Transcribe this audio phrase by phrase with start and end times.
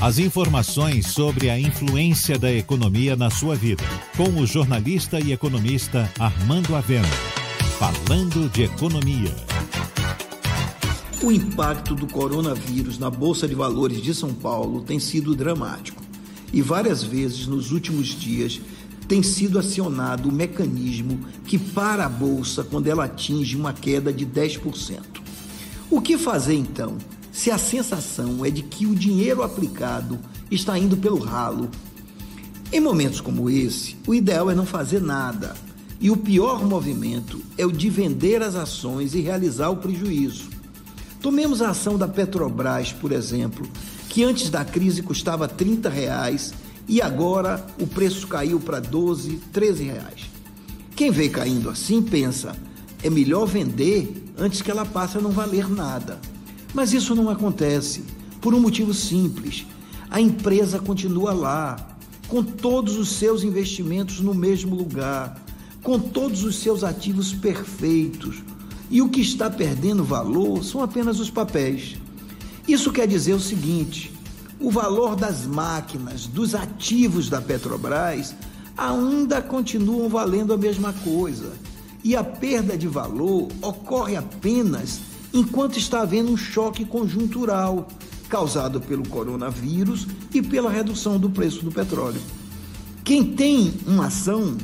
[0.00, 3.82] As informações sobre a influência da economia na sua vida,
[4.16, 7.08] com o jornalista e economista Armando Avena.
[7.78, 9.34] Falando de economia.
[11.22, 16.02] O impacto do coronavírus na Bolsa de Valores de São Paulo tem sido dramático
[16.52, 18.60] e várias vezes nos últimos dias
[19.08, 24.26] tem sido acionado o mecanismo que para a bolsa quando ela atinge uma queda de
[24.26, 25.00] 10%.
[25.90, 26.98] O que fazer então?
[27.34, 31.68] Se a sensação é de que o dinheiro aplicado está indo pelo ralo.
[32.72, 35.56] Em momentos como esse, o ideal é não fazer nada.
[36.00, 40.48] E o pior movimento é o de vender as ações e realizar o prejuízo.
[41.20, 43.68] Tomemos a ação da Petrobras, por exemplo,
[44.08, 46.54] que antes da crise custava 30 reais
[46.86, 50.30] e agora o preço caiu para 12, 13 reais.
[50.94, 52.54] Quem vê caindo assim pensa,
[53.02, 56.20] é melhor vender antes que ela passe a não valer nada.
[56.74, 58.02] Mas isso não acontece,
[58.40, 59.64] por um motivo simples.
[60.10, 61.76] A empresa continua lá,
[62.26, 65.40] com todos os seus investimentos no mesmo lugar,
[65.82, 68.42] com todos os seus ativos perfeitos.
[68.90, 71.96] E o que está perdendo valor são apenas os papéis.
[72.66, 74.12] Isso quer dizer o seguinte:
[74.58, 78.34] o valor das máquinas, dos ativos da Petrobras,
[78.76, 81.52] ainda continuam valendo a mesma coisa.
[82.02, 85.00] E a perda de valor ocorre apenas
[85.34, 87.88] enquanto está havendo um choque conjuntural
[88.28, 92.20] causado pelo coronavírus e pela redução do preço do petróleo.
[93.04, 94.56] Quem tem uma ação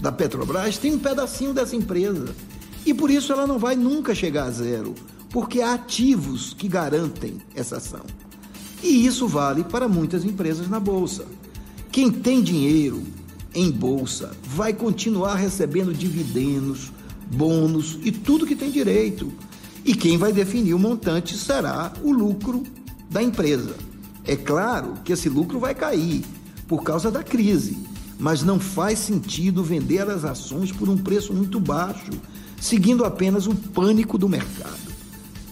[0.00, 2.34] da Petrobras tem um pedacinho dessa empresa.
[2.84, 4.94] E por isso ela não vai nunca chegar a zero,
[5.30, 8.02] porque há ativos que garantem essa ação.
[8.82, 11.24] E isso vale para muitas empresas na bolsa.
[11.90, 13.02] Quem tem dinheiro
[13.54, 16.92] em bolsa vai continuar recebendo dividendos,
[17.32, 19.32] bônus e tudo que tem direito.
[19.84, 22.62] E quem vai definir o montante será o lucro
[23.10, 23.74] da empresa.
[24.24, 26.24] É claro que esse lucro vai cair
[26.66, 27.76] por causa da crise,
[28.18, 32.10] mas não faz sentido vender as ações por um preço muito baixo,
[32.58, 34.94] seguindo apenas o pânico do mercado.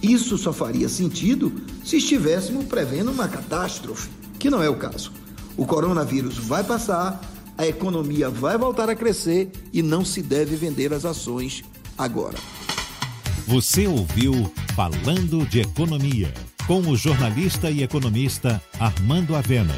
[0.02, 1.52] Isso só faria sentido
[1.84, 5.12] se estivéssemos prevendo uma catástrofe, que não é o caso.
[5.56, 7.20] O coronavírus vai passar,
[7.58, 11.62] a economia vai voltar a crescer e não se deve vender as ações
[11.98, 12.38] agora.
[13.46, 16.32] Você ouviu Falando de Economia,
[16.66, 19.74] com o jornalista e economista Armando Avena.